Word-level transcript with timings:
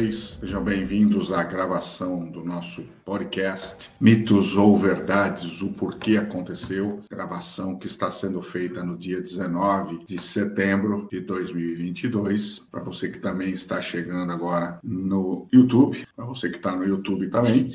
vocês? 0.00 0.38
Sejam 0.40 0.64
bem-vindos 0.64 1.30
à 1.30 1.42
gravação 1.42 2.24
do 2.30 2.42
nosso 2.42 2.82
podcast 3.04 3.90
Mitos 4.00 4.56
ou 4.56 4.74
Verdades, 4.74 5.60
o 5.60 5.72
porquê 5.72 6.16
aconteceu. 6.16 7.02
Gravação 7.10 7.78
que 7.78 7.86
está 7.86 8.10
sendo 8.10 8.40
feita 8.40 8.82
no 8.82 8.96
dia 8.96 9.20
19 9.20 10.04
de 10.06 10.18
setembro 10.18 11.06
de 11.10 11.20
2022. 11.20 12.60
Para 12.70 12.82
você 12.82 13.10
que 13.10 13.18
também 13.18 13.50
está 13.50 13.80
chegando 13.80 14.32
agora 14.32 14.80
no 14.82 15.46
YouTube, 15.52 16.06
para 16.16 16.24
você 16.24 16.48
que 16.48 16.56
está 16.56 16.74
no 16.74 16.84
YouTube 16.84 17.28
também, 17.28 17.70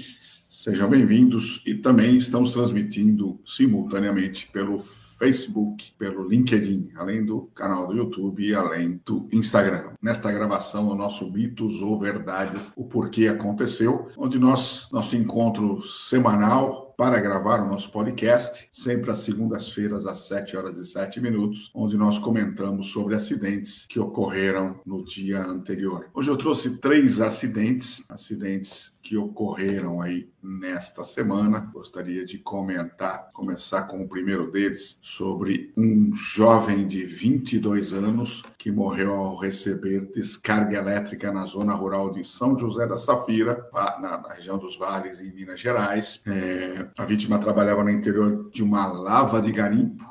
sejam 0.50 0.90
bem-vindos 0.90 1.62
e 1.66 1.76
também 1.76 2.16
estamos 2.16 2.52
transmitindo 2.52 3.40
simultaneamente 3.46 4.48
pelo 4.52 4.80
Facebook, 5.18 5.94
pelo 5.98 6.28
LinkedIn, 6.28 6.92
além 6.96 7.26
do 7.26 7.50
canal 7.56 7.88
do 7.88 7.96
YouTube 7.96 8.44
e 8.44 8.54
além 8.54 9.02
do 9.06 9.28
Instagram. 9.32 9.92
Nesta 10.02 10.32
gravação, 10.32 10.90
o 10.90 10.96
nosso 10.96 11.32
Mitos 11.32 11.82
ou 11.82 11.98
Verdades, 11.98 12.72
o 12.76 12.86
porquê 12.86 13.28
aconteceu, 13.28 14.10
onde 14.18 14.38
nós, 14.38 14.88
nosso 14.92 15.16
encontro 15.16 15.82
semanal 15.82 16.85
para 16.98 17.20
gravar 17.20 17.62
o 17.62 17.68
nosso 17.68 17.92
podcast, 17.92 18.68
sempre 18.72 19.12
às 19.12 19.18
segundas-feiras, 19.18 20.06
às 20.06 20.20
7 20.28 20.56
horas 20.56 20.78
e 20.78 20.86
7 20.86 21.20
minutos, 21.20 21.72
onde 21.74 21.98
nós 21.98 22.18
comentamos 22.18 22.88
sobre 22.88 23.16
acidentes 23.16 23.86
que 23.88 24.00
ocorreram 24.00 24.80
no 24.86 25.04
dia 25.04 25.44
anterior. 25.44 26.10
Hoje 26.14 26.30
eu 26.30 26.38
trouxe 26.38 26.78
três 26.78 27.20
acidentes, 27.20 28.04
acidentes 28.10 28.98
que 29.02 29.18
ocorreram 29.18 30.02
aí 30.02 30.30
nesta 30.42 31.04
semana. 31.04 31.60
Gostaria 31.74 32.26
de 32.26 32.38
comentar, 32.38 33.30
começar 33.34 33.84
com 33.84 34.02
o 34.02 34.08
primeiro 34.08 34.52
deles, 34.52 34.98
sobre 35.02 35.74
um 35.76 36.14
jovem 36.14 36.88
de 36.88 37.04
22 37.04 37.94
anos 37.94 38.44
que 38.58 38.72
morreu 38.72 39.14
ao 39.14 39.36
receber 39.36 40.10
descarga 40.12 40.78
elétrica 40.78 41.32
na 41.32 41.46
zona 41.46 41.74
rural 41.74 42.12
de 42.12 42.24
São 42.24 42.58
José 42.58 42.88
da 42.88 42.98
Safira, 42.98 43.68
na, 43.74 44.20
na 44.20 44.34
região 44.34 44.58
dos 44.58 44.78
Vales, 44.78 45.20
em 45.20 45.32
Minas 45.32 45.60
Gerais. 45.60 46.22
É, 46.26 46.85
a 46.98 47.06
vítima 47.06 47.40
trabalhava 47.40 47.84
no 47.84 47.90
interior 47.90 48.50
de 48.52 48.64
uma 48.64 48.86
lava 48.88 49.42
de 49.42 49.52
garimpo, 49.52 50.06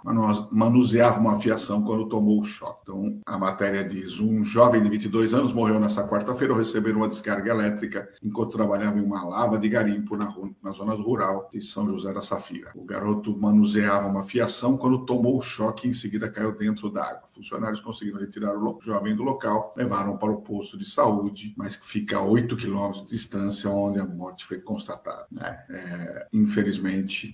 manuseava 0.50 1.20
uma 1.20 1.38
fiação 1.38 1.82
quando 1.82 2.08
tomou 2.08 2.40
o 2.40 2.44
choque. 2.44 2.80
Então, 2.82 3.20
a 3.26 3.38
matéria 3.38 3.84
diz: 3.84 4.20
um 4.20 4.44
jovem 4.44 4.82
de 4.82 4.88
22 4.88 5.34
anos 5.34 5.52
morreu 5.52 5.78
nessa 5.78 6.06
quarta-feira 6.06 6.52
ao 6.52 6.58
receber 6.58 6.96
uma 6.96 7.08
descarga 7.08 7.50
elétrica 7.50 8.08
enquanto 8.22 8.56
trabalhava 8.56 8.98
em 8.98 9.02
uma 9.02 9.24
lava 9.24 9.58
de 9.58 9.68
garimpo 9.68 10.16
na, 10.16 10.32
na 10.62 10.70
zona 10.70 10.94
rural 10.94 11.48
de 11.52 11.60
São 11.60 11.88
José 11.88 12.12
da 12.12 12.20
Safira. 12.20 12.72
O 12.74 12.84
garoto 12.84 13.36
manuseava 13.36 14.06
uma 14.06 14.22
fiação 14.22 14.76
quando 14.76 15.04
tomou 15.04 15.38
o 15.38 15.42
choque 15.42 15.86
e 15.86 15.90
em 15.90 15.92
seguida 15.92 16.30
caiu 16.30 16.52
dentro 16.56 16.90
da 16.90 17.02
água. 17.02 17.26
Funcionários 17.26 17.80
conseguiram 17.80 18.18
retirar 18.18 18.56
o 18.56 18.78
jovem 18.80 19.14
do 19.14 19.22
local, 19.22 19.74
levaram 19.76 20.16
para 20.16 20.30
o 20.30 20.42
posto 20.42 20.76
de 20.76 20.84
saúde, 20.84 21.54
mas 21.56 21.76
que 21.76 21.86
fica 21.86 22.18
a 22.18 22.22
8 22.22 22.56
quilômetros 22.56 23.04
de 23.04 23.10
distância, 23.10 23.70
onde 23.70 23.98
a 23.98 24.06
morte 24.06 24.44
foi 24.44 24.58
constatada. 24.60 25.26
É, 25.40 25.64
é, 25.70 26.28
infelizmente, 26.32 26.63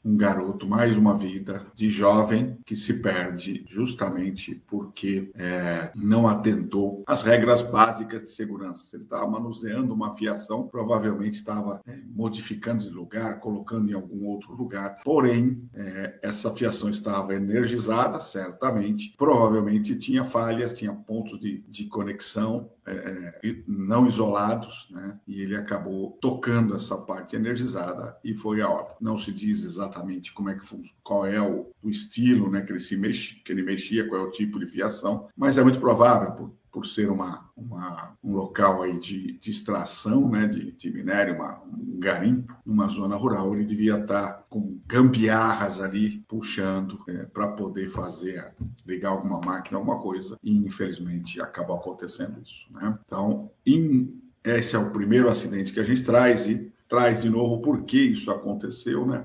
um 0.04 0.16
garoto, 0.16 0.68
mais 0.68 0.96
uma 0.96 1.14
vida 1.14 1.66
de 1.74 1.88
jovem 1.88 2.58
que 2.64 2.74
se 2.74 2.94
perde 2.94 3.64
justamente 3.66 4.62
porque 4.66 5.30
é, 5.34 5.90
não 5.94 6.26
atentou 6.26 7.02
às 7.06 7.22
regras 7.22 7.62
básicas 7.62 8.22
de 8.22 8.30
segurança. 8.30 8.84
Se 8.84 8.96
ele 8.96 9.04
estava 9.04 9.26
manuseando 9.28 9.92
uma 9.92 10.14
fiação, 10.14 10.66
provavelmente 10.66 11.34
estava 11.34 11.80
é, 11.86 11.98
modificando 12.06 12.84
de 12.84 12.90
lugar, 12.90 13.40
colocando 13.40 13.90
em 13.90 13.94
algum 13.94 14.26
outro 14.26 14.54
lugar. 14.54 15.00
Porém, 15.04 15.68
é, 15.74 16.18
essa 16.22 16.50
fiação 16.52 16.88
estava 16.88 17.34
energizada, 17.34 18.20
certamente, 18.20 19.14
provavelmente 19.16 19.96
tinha 19.96 20.24
falhas, 20.24 20.76
tinha 20.76 20.92
pontos 20.92 21.38
de, 21.38 21.64
de 21.68 21.86
conexão 21.86 22.70
é, 22.86 23.38
é 23.42 23.62
não 23.66 24.06
isolados, 24.06 24.88
né? 24.90 25.18
E 25.26 25.40
ele 25.40 25.56
acabou 25.56 26.18
tocando 26.20 26.74
essa 26.74 26.96
parte 26.96 27.36
energizada 27.36 28.16
e 28.24 28.34
foi 28.34 28.60
a 28.60 28.68
óbito. 28.68 28.96
Não 29.00 29.16
se 29.16 29.32
diz 29.32 29.64
exatamente 29.64 30.32
como 30.32 30.50
é 30.50 30.54
que 30.54 30.64
qual 31.02 31.26
é 31.26 31.40
o, 31.40 31.70
o 31.82 31.90
estilo, 31.90 32.50
né? 32.50 32.62
Que 32.62 32.72
ele 32.72 32.80
se 32.80 32.96
que 33.44 33.52
ele 33.52 33.62
mexia, 33.62 34.06
qual 34.08 34.20
é 34.20 34.24
o 34.24 34.30
tipo 34.30 34.58
de 34.58 34.66
fiação, 34.66 35.28
mas 35.36 35.58
é 35.58 35.62
muito 35.62 35.80
provável 35.80 36.32
por, 36.32 36.59
por 36.70 36.86
ser 36.86 37.10
uma, 37.10 37.50
uma, 37.56 38.16
um 38.22 38.32
local 38.32 38.82
aí 38.82 38.98
de, 38.98 39.38
de 39.38 39.50
extração 39.50 40.28
né, 40.28 40.46
de, 40.46 40.72
de 40.72 40.90
minério, 40.90 41.34
uma, 41.34 41.60
um 41.64 41.98
garimpo, 41.98 42.54
numa 42.64 42.88
zona 42.88 43.16
rural, 43.16 43.54
ele 43.54 43.64
devia 43.64 43.98
estar 43.98 44.46
com 44.48 44.78
gambiarras 44.86 45.80
ali 45.80 46.24
puxando 46.28 47.00
é, 47.08 47.24
para 47.24 47.48
poder 47.48 47.88
fazer, 47.88 48.54
ligar 48.86 49.10
alguma 49.10 49.40
máquina, 49.40 49.78
alguma 49.78 49.98
coisa, 49.98 50.38
e 50.42 50.56
infelizmente 50.56 51.40
acabou 51.40 51.76
acontecendo 51.76 52.40
isso. 52.40 52.72
Né? 52.72 52.98
Então, 53.04 53.50
in, 53.66 54.20
esse 54.44 54.76
é 54.76 54.78
o 54.78 54.90
primeiro 54.90 55.28
acidente 55.28 55.72
que 55.72 55.80
a 55.80 55.84
gente 55.84 56.04
traz 56.04 56.46
e 56.46 56.72
traz 56.88 57.22
de 57.22 57.30
novo 57.30 57.60
por 57.60 57.82
que 57.82 57.98
isso 57.98 58.30
aconteceu, 58.30 59.06
né? 59.06 59.24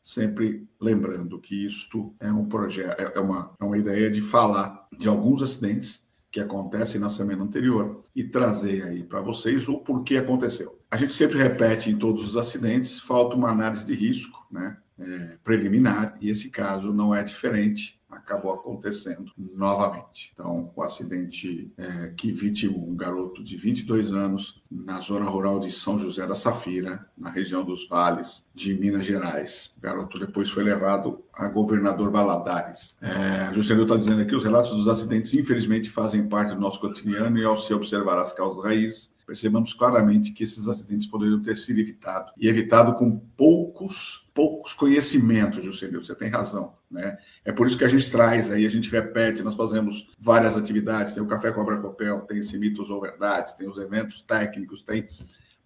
Sempre 0.00 0.66
lembrando 0.80 1.38
que 1.38 1.64
isto 1.64 2.12
é 2.18 2.32
um 2.32 2.46
projeto, 2.46 3.00
é, 3.00 3.12
é 3.14 3.20
uma, 3.20 3.54
é 3.60 3.64
uma 3.64 3.78
ideia 3.78 4.10
de 4.10 4.20
falar 4.20 4.88
de 4.98 5.06
alguns 5.06 5.42
acidentes 5.42 6.04
que 6.32 6.40
acontecem 6.40 6.98
na 6.98 7.10
semana 7.10 7.44
anterior 7.44 8.02
e 8.16 8.24
trazer 8.24 8.84
aí 8.84 9.04
para 9.04 9.20
vocês 9.20 9.68
o 9.68 9.78
porquê 9.78 10.16
aconteceu. 10.16 10.78
A 10.90 10.96
gente 10.96 11.12
sempre 11.12 11.36
repete 11.36 11.90
em 11.90 11.96
todos 11.96 12.24
os 12.26 12.38
acidentes, 12.38 12.98
falta 12.98 13.36
uma 13.36 13.50
análise 13.50 13.84
de 13.84 13.94
risco, 13.94 14.44
né? 14.50 14.78
É, 14.98 15.38
preliminar, 15.42 16.16
e 16.20 16.30
esse 16.30 16.48
caso 16.50 16.92
não 16.92 17.14
é 17.14 17.22
diferente 17.22 18.00
acabou 18.12 18.52
acontecendo 18.52 19.32
novamente. 19.36 20.32
Então, 20.34 20.70
o 20.76 20.82
acidente 20.82 21.72
é, 21.76 22.08
que 22.16 22.30
vitimou 22.30 22.88
um 22.88 22.94
garoto 22.94 23.42
de 23.42 23.56
22 23.56 24.12
anos 24.12 24.62
na 24.70 25.00
zona 25.00 25.24
rural 25.24 25.58
de 25.58 25.72
São 25.72 25.98
José 25.98 26.26
da 26.26 26.34
Safira, 26.34 27.06
na 27.16 27.30
região 27.30 27.64
dos 27.64 27.88
Vales 27.88 28.44
de 28.54 28.74
Minas 28.74 29.04
Gerais. 29.04 29.74
O 29.76 29.80
garoto 29.80 30.18
depois 30.18 30.50
foi 30.50 30.62
levado 30.62 31.24
a 31.32 31.48
governador 31.48 32.10
Valadares. 32.10 32.94
É, 33.00 33.52
Juscelino 33.52 33.84
está 33.84 33.96
dizendo 33.96 34.22
aqui, 34.22 34.34
os 34.34 34.44
relatos 34.44 34.70
dos 34.76 34.88
acidentes 34.88 35.32
infelizmente 35.32 35.90
fazem 35.90 36.28
parte 36.28 36.54
do 36.54 36.60
nosso 36.60 36.80
cotidiano 36.80 37.38
e 37.38 37.44
ao 37.44 37.58
se 37.58 37.72
observar 37.72 38.18
as 38.18 38.32
causas 38.32 38.62
raízes, 38.62 39.11
percebemos 39.26 39.74
claramente 39.74 40.32
que 40.32 40.44
esses 40.44 40.68
acidentes 40.68 41.06
poderiam 41.06 41.40
ter 41.40 41.56
sido 41.56 41.78
evitados 41.78 42.32
e 42.36 42.48
evitado 42.48 42.94
com 42.94 43.18
poucos 43.36 44.28
poucos 44.34 44.72
conhecimentos, 44.72 45.62
Juscelino, 45.62 46.02
você 46.02 46.14
tem 46.14 46.30
razão, 46.30 46.74
né? 46.90 47.18
É 47.44 47.52
por 47.52 47.66
isso 47.66 47.76
que 47.76 47.84
a 47.84 47.88
gente 47.88 48.10
traz 48.10 48.50
aí, 48.50 48.64
a 48.64 48.70
gente 48.70 48.90
repete, 48.90 49.42
nós 49.42 49.54
fazemos 49.54 50.10
várias 50.18 50.56
atividades, 50.56 51.12
tem 51.12 51.22
o 51.22 51.26
Café 51.26 51.50
Cobra 51.50 51.78
Copel, 51.78 52.20
tem 52.20 52.38
esse 52.38 52.56
Mitos 52.56 52.88
ou 52.88 53.00
Verdades, 53.00 53.52
tem 53.52 53.68
os 53.68 53.76
eventos 53.76 54.22
técnicos, 54.22 54.82
tem 54.82 55.06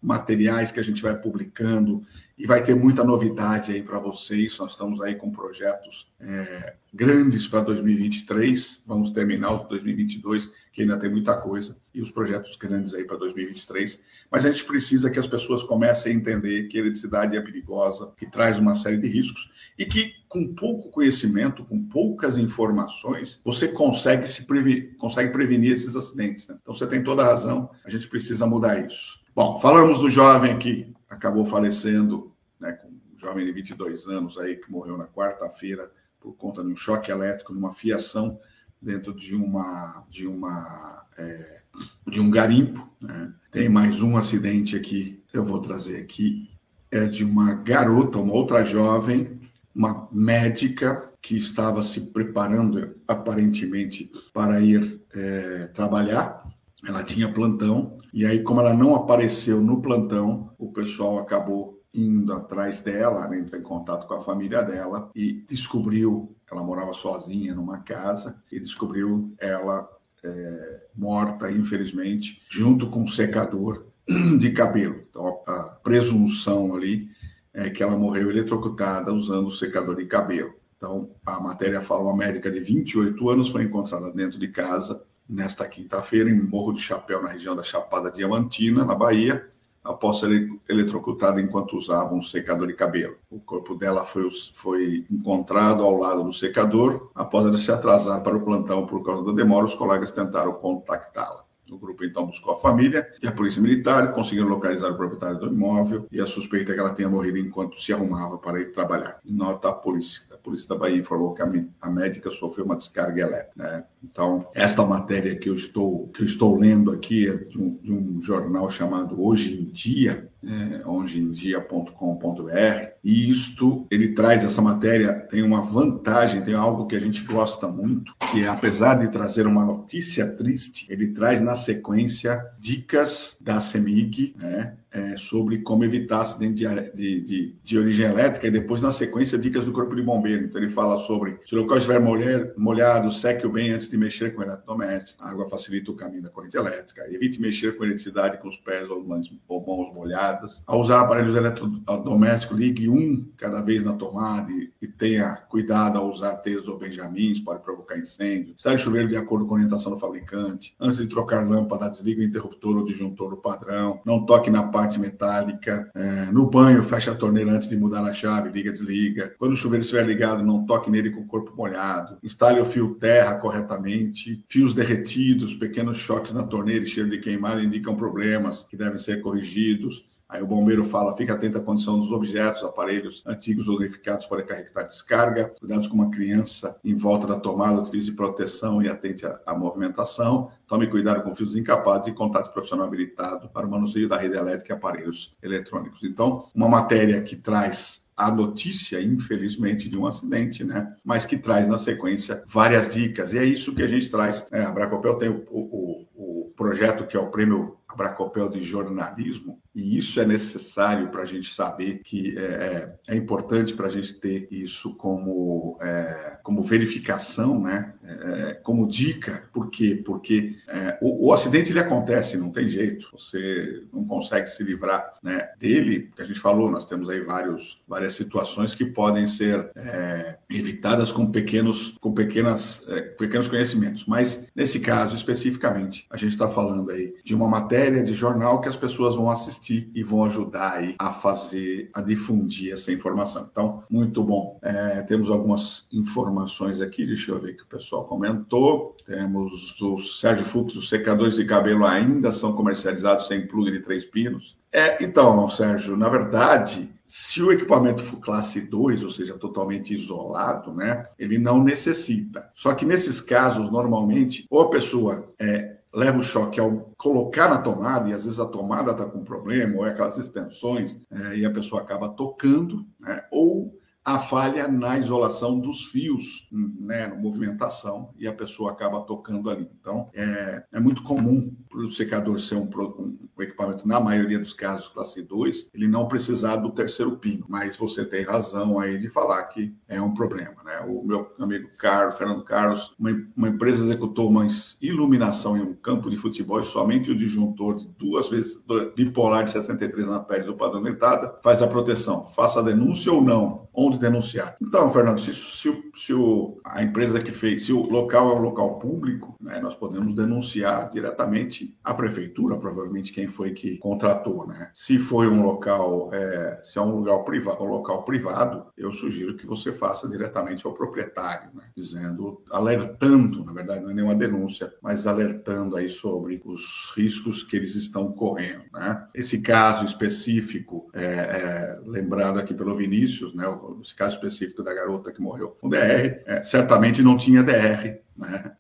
materiais 0.02 0.72
que 0.72 0.80
a 0.80 0.82
gente 0.82 1.02
vai 1.02 1.16
publicando 1.16 2.02
e 2.38 2.46
vai 2.46 2.62
ter 2.62 2.74
muita 2.74 3.02
novidade 3.02 3.72
aí 3.72 3.82
para 3.82 3.98
vocês. 3.98 4.58
Nós 4.58 4.72
estamos 4.72 5.00
aí 5.00 5.14
com 5.14 5.30
projetos 5.30 6.12
é, 6.20 6.74
grandes 6.92 7.48
para 7.48 7.60
2023, 7.60 8.82
vamos 8.86 9.10
terminar 9.10 9.54
os 9.54 9.68
2022, 9.68 10.50
que 10.70 10.82
ainda 10.82 10.98
tem 10.98 11.10
muita 11.10 11.36
coisa, 11.36 11.76
e 11.94 12.00
os 12.00 12.10
projetos 12.10 12.54
grandes 12.56 12.92
aí 12.92 13.04
para 13.04 13.16
2023. 13.16 14.00
Mas 14.30 14.44
a 14.44 14.50
gente 14.50 14.64
precisa 14.64 15.10
que 15.10 15.18
as 15.18 15.26
pessoas 15.26 15.62
comecem 15.62 16.12
a 16.12 16.16
entender 16.16 16.64
que 16.68 16.76
a 16.76 16.80
eletricidade 16.80 17.36
é 17.36 17.40
perigosa, 17.40 18.12
que 18.16 18.30
traz 18.30 18.58
uma 18.58 18.74
série 18.74 18.98
de 18.98 19.08
riscos 19.08 19.50
e 19.78 19.86
que 19.86 20.12
com 20.28 20.54
pouco 20.54 20.90
conhecimento, 20.90 21.64
com 21.64 21.82
poucas 21.82 22.38
informações, 22.38 23.40
você 23.44 23.68
consegue 23.68 24.26
se 24.26 24.44
prevenir, 24.44 24.94
consegue 24.98 25.32
prevenir 25.32 25.72
esses 25.72 25.96
acidentes. 25.96 26.48
Né? 26.48 26.58
Então 26.60 26.74
você 26.74 26.86
tem 26.86 27.02
toda 27.02 27.22
a 27.22 27.26
razão, 27.26 27.70
a 27.84 27.88
gente 27.88 28.08
precisa 28.08 28.46
mudar 28.46 28.84
isso. 28.84 29.20
Bom, 29.34 29.58
falamos 29.58 29.98
do 29.98 30.10
jovem 30.10 30.58
que 30.58 30.95
acabou 31.08 31.44
falecendo, 31.44 32.32
né, 32.58 32.72
com 32.72 32.88
um 32.88 33.18
jovem 33.18 33.44
de 33.44 33.52
22 33.52 34.06
anos 34.06 34.38
aí 34.38 34.56
que 34.56 34.70
morreu 34.70 34.96
na 34.96 35.06
quarta-feira 35.06 35.90
por 36.20 36.34
conta 36.34 36.62
de 36.62 36.68
um 36.68 36.76
choque 36.76 37.10
elétrico 37.10 37.52
numa 37.52 37.72
fiação 37.72 38.38
dentro 38.80 39.14
de 39.14 39.34
uma 39.34 40.04
de 40.08 40.26
uma 40.26 41.06
é, 41.16 41.62
de 42.06 42.20
um 42.20 42.30
garimpo. 42.30 42.88
Né? 43.00 43.32
Tem 43.50 43.68
mais 43.68 44.00
um 44.02 44.16
acidente 44.16 44.76
aqui, 44.76 45.22
eu 45.32 45.44
vou 45.44 45.60
trazer 45.60 46.00
aqui, 46.00 46.50
é 46.90 47.06
de 47.06 47.24
uma 47.24 47.54
garota, 47.54 48.18
uma 48.18 48.32
outra 48.32 48.62
jovem, 48.62 49.38
uma 49.74 50.08
médica 50.12 51.12
que 51.20 51.36
estava 51.36 51.82
se 51.82 52.00
preparando 52.12 52.96
aparentemente 53.06 54.10
para 54.32 54.60
ir 54.60 55.00
é, 55.12 55.66
trabalhar 55.74 56.46
ela 56.86 57.02
tinha 57.02 57.32
plantão, 57.32 57.96
e 58.12 58.24
aí, 58.24 58.42
como 58.42 58.60
ela 58.60 58.72
não 58.72 58.94
apareceu 58.94 59.60
no 59.60 59.82
plantão, 59.82 60.50
o 60.56 60.72
pessoal 60.72 61.18
acabou 61.18 61.82
indo 61.92 62.32
atrás 62.32 62.80
dela, 62.80 63.26
né, 63.28 63.38
entrou 63.38 63.60
em 63.60 63.64
contato 63.64 64.06
com 64.06 64.14
a 64.14 64.20
família 64.20 64.62
dela 64.62 65.10
e 65.14 65.44
descobriu, 65.48 66.36
ela 66.50 66.62
morava 66.62 66.92
sozinha 66.92 67.54
numa 67.54 67.78
casa, 67.78 68.40
e 68.52 68.60
descobriu 68.60 69.34
ela 69.38 69.88
é, 70.22 70.82
morta, 70.94 71.50
infelizmente, 71.50 72.42
junto 72.48 72.88
com 72.88 73.00
um 73.00 73.06
secador 73.06 73.86
de 74.38 74.50
cabelo. 74.50 75.02
Então, 75.10 75.40
a 75.46 75.78
presunção 75.82 76.74
ali 76.74 77.08
é 77.52 77.70
que 77.70 77.82
ela 77.82 77.96
morreu 77.96 78.30
eletrocutada 78.30 79.12
usando 79.12 79.46
o 79.46 79.50
secador 79.50 79.96
de 79.96 80.06
cabelo. 80.06 80.54
Então, 80.76 81.10
a 81.24 81.40
matéria 81.40 81.80
fala 81.80 82.02
uma 82.02 82.16
médica 82.16 82.50
de 82.50 82.60
28 82.60 83.30
anos 83.30 83.48
foi 83.48 83.64
encontrada 83.64 84.12
dentro 84.12 84.38
de 84.38 84.48
casa 84.48 85.02
nesta 85.28 85.66
quinta-feira 85.66 86.30
em 86.30 86.40
Morro 86.40 86.72
de 86.72 86.80
Chapéu, 86.80 87.22
na 87.22 87.30
região 87.30 87.56
da 87.56 87.62
Chapada 87.62 88.10
Diamantina, 88.10 88.84
na 88.84 88.94
Bahia, 88.94 89.48
após 89.82 90.18
ser 90.18 90.48
eletrocutada 90.68 91.40
enquanto 91.40 91.76
usava 91.76 92.14
um 92.14 92.20
secador 92.20 92.66
de 92.66 92.74
cabelo. 92.74 93.16
O 93.30 93.38
corpo 93.38 93.74
dela 93.74 94.04
foi, 94.04 94.28
foi 94.52 95.06
encontrado 95.10 95.82
ao 95.82 95.96
lado 95.96 96.24
do 96.24 96.32
secador. 96.32 97.10
Após 97.14 97.46
ela 97.46 97.56
se 97.56 97.70
atrasar 97.70 98.22
para 98.22 98.36
o 98.36 98.44
plantão 98.44 98.86
por 98.86 99.04
causa 99.04 99.24
da 99.24 99.32
demora, 99.32 99.64
os 99.64 99.74
colegas 99.74 100.12
tentaram 100.12 100.52
contactá-la. 100.54 101.45
O 101.70 101.78
grupo 101.78 102.04
então 102.04 102.26
buscou 102.26 102.52
a 102.52 102.56
família 102.56 103.06
e 103.22 103.26
a 103.26 103.32
polícia 103.32 103.60
militar, 103.60 104.12
conseguiram 104.12 104.48
localizar 104.48 104.90
o 104.90 104.96
proprietário 104.96 105.38
do 105.38 105.48
imóvel 105.48 106.06
e 106.10 106.20
a 106.20 106.26
suspeita 106.26 106.72
é 106.72 106.74
que 106.74 106.80
ela 106.80 106.92
tenha 106.92 107.08
morrido 107.08 107.38
enquanto 107.38 107.80
se 107.80 107.92
arrumava 107.92 108.38
para 108.38 108.60
ir 108.60 108.72
trabalhar. 108.72 109.18
Nota 109.24 109.68
a 109.68 109.72
polícia. 109.72 110.22
A 110.32 110.36
polícia 110.36 110.68
da 110.68 110.76
Bahia 110.76 110.96
informou 110.96 111.34
que 111.34 111.42
a, 111.42 111.90
médica 111.90 112.30
sofreu 112.30 112.64
uma 112.64 112.76
descarga 112.76 113.22
elétrica. 113.22 113.62
Né? 113.62 113.84
Então, 114.02 114.48
esta 114.54 114.84
matéria 114.84 115.34
que 115.36 115.48
eu 115.48 115.54
estou, 115.54 116.08
que 116.08 116.22
eu 116.22 116.26
estou 116.26 116.56
lendo 116.56 116.92
aqui 116.92 117.28
é 117.28 117.34
de 117.36 117.58
um, 117.58 117.76
de 117.82 117.92
um 117.92 118.22
jornal 118.22 118.70
chamado 118.70 119.20
Hoje 119.20 119.60
em 119.60 119.64
Dia, 119.64 120.28
é, 120.44 120.86
hojeemdia.com.br, 120.86 122.90
e 123.02 123.30
isto, 123.30 123.86
ele 123.90 124.14
traz 124.14 124.44
essa 124.44 124.62
matéria, 124.62 125.12
tem 125.12 125.42
uma 125.42 125.60
vantagem, 125.60 126.42
tem 126.42 126.54
algo 126.54 126.86
que 126.86 126.96
a 126.96 127.00
gente 127.00 127.22
gosta 127.24 127.68
muito, 127.68 128.14
que 128.30 128.44
é, 128.44 128.48
apesar 128.48 128.94
de 128.94 129.08
trazer 129.08 129.46
uma 129.46 129.64
notícia 129.64 130.26
triste, 130.26 130.86
ele 130.90 131.08
traz 131.08 131.40
na 131.40 131.54
sequência 131.54 132.44
dicas 132.58 133.36
da 133.40 133.60
CEMIG, 133.60 134.34
né, 134.38 134.74
é, 134.96 135.14
sobre 135.14 135.58
como 135.58 135.84
evitar 135.84 136.22
acidente 136.22 136.64
de, 136.64 136.90
de, 136.94 137.20
de, 137.20 137.54
de, 137.62 137.78
origem 137.78 138.06
elétrica 138.06 138.46
e 138.46 138.50
depois, 138.50 138.80
na 138.80 138.90
sequência, 138.90 139.36
dicas 139.36 139.66
do 139.66 139.72
Corpo 139.72 139.94
de 139.94 140.00
Bombeiro. 140.00 140.46
Então, 140.46 140.58
ele 140.58 140.70
fala 140.70 140.96
sobre 140.98 141.38
se 141.44 141.54
o 141.54 141.60
local 141.60 141.76
estiver 141.76 142.00
molhado, 142.00 143.12
seque-o 143.12 143.52
bem 143.52 143.72
antes 143.72 143.90
de 143.90 143.98
mexer 143.98 144.34
com 144.34 144.40
o 144.40 144.44
eletrodoméstico. 144.44 145.22
A 145.22 145.28
água 145.28 145.46
facilita 145.50 145.90
o 145.90 145.94
caminho 145.94 146.22
da 146.22 146.30
corrente 146.30 146.56
elétrica. 146.56 147.06
Evite 147.12 147.38
mexer 147.38 147.76
com 147.76 147.84
eletricidade 147.84 148.38
com 148.38 148.48
os 148.48 148.56
pés 148.56 148.88
ou 148.88 149.04
mãos, 149.04 149.30
ou 149.46 149.66
mãos 149.66 149.92
molhadas. 149.92 150.62
Ao 150.66 150.80
usar 150.80 151.00
aparelhos 151.00 151.36
eletrodomésticos, 151.36 152.56
ligue 152.56 152.88
um 152.88 153.26
cada 153.36 153.60
vez 153.60 153.82
na 153.82 153.92
tomada 153.92 154.50
e, 154.50 154.70
e 154.80 154.86
tenha 154.86 155.36
cuidado 155.50 155.98
ao 155.98 156.08
usar 156.08 156.36
teias 156.36 156.68
ou 156.68 156.78
benjamins, 156.78 157.38
pode 157.38 157.62
provocar 157.62 157.98
incêndio. 157.98 158.54
Instale 158.54 158.76
o 158.76 158.78
chuveiro 158.78 159.08
de 159.08 159.16
acordo 159.16 159.44
com 159.44 159.52
a 159.52 159.56
orientação 159.56 159.92
do 159.92 159.98
fabricante. 159.98 160.74
Antes 160.80 160.98
de 160.98 161.06
trocar 161.06 161.46
lâmpada, 161.46 161.90
desligue 161.90 162.22
o 162.22 162.24
interruptor 162.24 162.78
ou 162.78 162.84
disjuntor 162.84 163.30
do 163.30 163.36
padrão. 163.36 164.00
Não 164.06 164.24
toque 164.24 164.48
na 164.48 164.62
parte 164.62 164.85
parte 164.86 165.00
metálica. 165.00 165.90
É, 165.94 166.26
no 166.26 166.48
banho, 166.48 166.82
fecha 166.82 167.10
a 167.10 167.14
torneira 167.14 167.50
antes 167.52 167.68
de 167.68 167.76
mudar 167.76 168.04
a 168.04 168.12
chave, 168.12 168.50
liga, 168.50 168.70
desliga. 168.70 169.34
Quando 169.38 169.52
o 169.52 169.56
chuveiro 169.56 169.82
estiver 169.82 170.06
ligado, 170.06 170.42
não 170.42 170.64
toque 170.64 170.90
nele 170.90 171.10
com 171.10 171.20
o 171.20 171.26
corpo 171.26 171.54
molhado. 171.56 172.18
Instale 172.22 172.60
o 172.60 172.64
fio 172.64 172.94
terra 172.94 173.34
corretamente. 173.34 174.42
Fios 174.46 174.72
derretidos, 174.72 175.54
pequenos 175.54 175.98
choques 175.98 176.32
na 176.32 176.44
torneira 176.44 176.84
e 176.84 176.86
cheiro 176.86 177.10
de 177.10 177.18
queimado 177.18 177.60
indicam 177.60 177.96
problemas 177.96 178.62
que 178.62 178.76
devem 178.76 178.98
ser 178.98 179.20
corrigidos. 179.20 180.06
Aí 180.28 180.42
o 180.42 180.46
bombeiro 180.46 180.84
fala: 180.84 181.16
fique 181.16 181.30
atento 181.30 181.58
à 181.58 181.60
condição 181.60 181.98
dos 181.98 182.10
objetos, 182.10 182.64
aparelhos 182.64 183.22
antigos 183.26 183.68
ou 183.68 183.78
danificados 183.78 184.26
para 184.26 184.42
carregar 184.42 184.82
descarga. 184.82 185.54
Cuidados 185.58 185.86
com 185.86 185.94
uma 185.94 186.10
criança 186.10 186.76
em 186.84 186.94
volta 186.94 187.26
da 187.26 187.38
tomada, 187.38 187.80
utilize 187.80 188.10
proteção 188.12 188.82
e 188.82 188.88
atente 188.88 189.24
à, 189.24 189.54
movimentação. 189.54 190.50
Tome 190.66 190.88
cuidado 190.88 191.22
com 191.22 191.34
fios 191.34 191.56
encapados 191.56 192.08
e 192.08 192.12
contato 192.12 192.52
profissional 192.52 192.86
habilitado 192.86 193.48
para 193.48 193.66
o 193.66 193.70
manuseio 193.70 194.08
da 194.08 194.16
rede 194.16 194.36
elétrica 194.36 194.72
e 194.72 194.76
aparelhos 194.76 195.36
eletrônicos. 195.42 196.02
Então, 196.02 196.48
uma 196.54 196.68
matéria 196.68 197.22
que 197.22 197.36
traz 197.36 198.04
a 198.16 198.30
notícia, 198.30 199.00
infelizmente, 199.00 199.90
de 199.90 199.96
um 199.96 200.06
acidente, 200.06 200.64
né? 200.64 200.96
Mas 201.04 201.26
que 201.26 201.36
traz 201.36 201.68
na 201.68 201.76
sequência 201.76 202.42
várias 202.46 202.88
dicas. 202.88 203.32
E 203.32 203.38
é 203.38 203.44
isso 203.44 203.74
que 203.74 203.82
a 203.82 203.86
gente 203.86 204.10
traz. 204.10 204.44
É, 204.50 204.62
a 204.62 204.72
Bracopel 204.72 205.16
tem 205.16 205.28
o, 205.28 205.44
o, 205.50 206.06
o 206.14 206.52
projeto 206.56 207.06
que 207.06 207.16
é 207.16 207.20
o 207.20 207.30
prêmio 207.30 207.76
Abracopel 207.86 208.48
de 208.48 208.60
jornalismo, 208.60 209.60
e 209.76 209.98
isso 209.98 210.18
é 210.18 210.24
necessário 210.24 211.08
para 211.08 211.20
a 211.20 211.26
gente 211.26 211.52
saber 211.52 212.00
que 212.02 212.34
é, 212.38 212.40
é, 212.40 212.94
é 213.08 213.14
importante 213.14 213.74
para 213.74 213.88
a 213.88 213.90
gente 213.90 214.14
ter 214.14 214.48
isso 214.50 214.94
como, 214.94 215.76
é, 215.82 216.38
como 216.42 216.62
verificação, 216.62 217.60
né? 217.60 217.92
É, 218.02 218.54
como 218.62 218.88
dica. 218.88 219.46
Por 219.52 219.68
quê? 219.68 220.00
Porque 220.02 220.56
é, 220.66 220.96
o, 221.02 221.28
o, 221.28 221.32
acidente 221.34 221.72
ele 221.72 221.78
acontece, 221.78 222.38
não 222.38 222.50
tem 222.50 222.66
jeito. 222.66 223.10
Você 223.12 223.84
não 223.92 224.06
consegue 224.06 224.48
se 224.48 224.64
livrar 224.64 225.12
né, 225.22 225.50
dele. 225.58 226.10
A 226.18 226.24
gente 226.24 226.40
falou, 226.40 226.70
nós 226.70 226.86
temos 226.86 227.10
aí 227.10 227.20
vários, 227.20 227.82
várias 227.86 228.14
situações 228.14 228.74
que 228.74 228.86
podem 228.86 229.26
ser 229.26 229.70
é, 229.76 230.38
evitadas 230.48 231.12
com 231.12 231.30
pequenos, 231.30 231.94
com 232.00 232.14
pequenas, 232.14 232.82
pequenos 233.18 233.46
conhecimentos. 233.46 234.06
Mas 234.06 234.46
nesse 234.56 234.80
caso 234.80 235.14
especificamente, 235.14 236.06
a 236.08 236.16
gente 236.16 236.30
está 236.30 236.48
falando 236.48 236.90
aí 236.90 237.12
de 237.22 237.34
uma 237.34 237.46
matéria 237.46 238.02
de 238.02 238.14
jornal 238.14 238.62
que 238.62 238.70
as 238.70 238.76
pessoas 238.76 239.14
vão 239.14 239.30
assistir 239.30 239.65
e 239.70 240.02
vão 240.02 240.24
ajudar 240.24 240.74
aí 240.74 240.94
a 240.98 241.12
fazer, 241.12 241.90
a 241.94 242.00
difundir 242.00 242.72
essa 242.72 242.92
informação. 242.92 243.48
Então, 243.50 243.82
muito 243.90 244.22
bom. 244.22 244.58
É, 244.62 245.02
temos 245.02 245.30
algumas 245.30 245.86
informações 245.92 246.80
aqui, 246.80 247.06
deixa 247.06 247.32
eu 247.32 247.40
ver 247.40 247.54
que 247.54 247.62
o 247.62 247.66
pessoal 247.66 248.04
comentou. 248.04 248.96
Temos 249.04 249.80
o 249.80 249.98
Sérgio 249.98 250.44
Fux, 250.44 250.74
os 250.76 250.88
secadores 250.88 251.36
de 251.36 251.44
cabelo 251.44 251.84
ainda 251.84 252.32
são 252.32 252.52
comercializados 252.52 253.28
sem 253.28 253.46
plug 253.46 253.70
de 253.70 253.80
três 253.80 254.04
pinos. 254.04 254.56
É, 254.72 255.02
então, 255.02 255.48
Sérgio, 255.48 255.96
na 255.96 256.08
verdade, 256.08 256.90
se 257.06 257.40
o 257.40 257.52
equipamento 257.52 258.02
for 258.02 258.18
classe 258.18 258.60
2, 258.60 259.04
ou 259.04 259.10
seja, 259.10 259.34
totalmente 259.34 259.94
isolado, 259.94 260.74
né, 260.74 261.06
ele 261.16 261.38
não 261.38 261.62
necessita. 261.62 262.50
Só 262.52 262.74
que 262.74 262.84
nesses 262.84 263.20
casos, 263.20 263.70
normalmente, 263.70 264.44
ou 264.50 264.60
a 264.60 264.68
pessoa 264.68 265.32
é, 265.38 265.75
leva 265.94 266.18
o 266.18 266.22
choque 266.22 266.60
ao 266.60 266.92
colocar 266.96 267.48
na 267.48 267.58
tomada, 267.58 268.08
e 268.08 268.12
às 268.12 268.24
vezes 268.24 268.38
a 268.38 268.46
tomada 268.46 268.92
está 268.92 269.06
com 269.06 269.24
problema, 269.24 269.76
ou 269.78 269.86
é 269.86 269.90
aquelas 269.90 270.18
extensões, 270.18 271.00
é, 271.10 271.38
e 271.38 271.44
a 271.44 271.50
pessoa 271.50 271.80
acaba 271.80 272.08
tocando, 272.08 272.86
né? 273.00 273.24
ou 273.30 273.76
a 274.06 274.20
falha 274.20 274.68
na 274.68 274.96
isolação 274.96 275.58
dos 275.58 275.86
fios, 275.86 276.48
né, 276.52 277.08
na 277.08 277.16
movimentação, 277.16 278.10
e 278.16 278.28
a 278.28 278.32
pessoa 278.32 278.70
acaba 278.70 279.00
tocando 279.00 279.50
ali. 279.50 279.68
Então, 279.80 280.08
é, 280.14 280.62
é 280.72 280.78
muito 280.78 281.02
comum 281.02 281.52
o 281.74 281.88
secador 281.88 282.38
ser 282.38 282.54
um, 282.54 282.70
um, 282.72 283.25
um, 283.36 283.42
equipamento, 283.42 283.86
na 283.86 284.00
maioria 284.00 284.38
dos 284.38 284.52
casos, 284.52 284.88
classe 284.88 285.22
2, 285.22 285.70
ele 285.74 285.88
não 285.88 286.08
precisar 286.08 286.56
do 286.56 286.70
terceiro 286.70 287.16
pino, 287.16 287.44
mas 287.48 287.76
você 287.76 288.04
tem 288.04 288.22
razão 288.22 288.78
aí 288.78 288.98
de 288.98 289.08
falar 289.08 289.42
que 289.44 289.74
é 289.88 290.00
um 290.00 290.14
problema. 290.14 290.56
Né? 290.64 290.80
O 290.86 291.04
meu 291.04 291.32
amigo 291.38 291.68
Carlos, 291.78 292.16
Fernando 292.16 292.44
Carlos, 292.44 292.94
uma, 292.98 293.10
uma 293.36 293.48
empresa 293.48 293.82
executou 293.84 294.28
uma 294.28 294.46
iluminação 294.80 295.56
em 295.56 295.62
um 295.62 295.74
campo 295.74 296.10
de 296.10 296.16
futebol 296.16 296.60
e 296.60 296.64
somente 296.64 297.10
o 297.10 297.16
disjuntor 297.16 297.76
de 297.76 297.88
duas 297.98 298.28
vezes 298.28 298.62
bipolar 298.94 299.44
de 299.44 299.50
63 299.50 300.08
amperes 300.08 300.46
do 300.46 300.56
padrão 300.56 300.82
dentada 300.82 301.38
faz 301.42 301.62
a 301.62 301.66
proteção. 301.66 302.24
Faça 302.24 302.60
a 302.60 302.62
denúncia 302.62 303.12
ou 303.12 303.22
não? 303.22 303.66
Onde 303.72 303.98
denunciar. 303.98 304.56
Então, 304.60 304.90
Fernando, 304.90 305.20
se, 305.20 305.34
se, 305.34 305.90
se 305.94 306.14
o, 306.14 306.58
a 306.64 306.82
empresa 306.82 307.20
que 307.20 307.30
fez, 307.30 307.66
se 307.66 307.72
o 307.72 307.82
local 307.82 308.32
é 308.32 308.34
um 308.34 308.42
local 308.42 308.78
público, 308.78 309.34
né, 309.40 309.60
nós 309.60 309.74
podemos 309.74 310.14
denunciar 310.14 310.90
diretamente 310.90 311.76
a 311.84 311.92
prefeitura, 311.92 312.56
provavelmente 312.56 313.12
quem 313.12 313.25
foi 313.26 313.52
que 313.52 313.78
contratou, 313.78 314.46
né? 314.46 314.70
Se 314.72 314.98
foi 314.98 315.28
um 315.28 315.42
local, 315.42 316.10
é, 316.12 316.60
se 316.62 316.78
é 316.78 316.82
um 316.82 316.96
lugar 316.96 317.18
privado, 317.24 317.62
um 317.62 317.68
local 317.68 318.04
privado, 318.04 318.66
eu 318.76 318.92
sugiro 318.92 319.36
que 319.36 319.46
você 319.46 319.72
faça 319.72 320.08
diretamente 320.08 320.66
ao 320.66 320.72
proprietário, 320.72 321.50
né, 321.54 321.64
dizendo, 321.76 322.42
alertando, 322.50 323.44
na 323.44 323.52
verdade, 323.52 323.82
não 323.82 323.90
é 323.90 323.94
nenhuma 323.94 324.14
denúncia, 324.14 324.72
mas 324.82 325.06
alertando 325.06 325.76
aí 325.76 325.88
sobre 325.88 326.40
os 326.44 326.92
riscos 326.96 327.42
que 327.42 327.56
eles 327.56 327.74
estão 327.74 328.12
correndo, 328.12 328.64
né? 328.72 329.06
Esse 329.14 329.40
caso 329.40 329.84
específico, 329.84 330.90
é, 330.92 331.04
é, 331.04 331.80
lembrado 331.84 332.38
aqui 332.38 332.54
pelo 332.54 332.74
Vinícius, 332.74 333.34
né? 333.34 333.44
esse 333.82 333.94
caso 333.94 334.16
específico 334.16 334.62
da 334.62 334.74
garota 334.74 335.12
que 335.12 335.20
morreu 335.20 335.56
com 335.60 335.68
DR, 335.68 336.22
é, 336.26 336.42
certamente 336.42 337.02
não 337.02 337.16
tinha 337.16 337.42
DR. 337.42 338.00
Né? 338.16 338.54